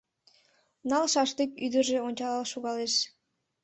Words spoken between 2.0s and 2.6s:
ончалал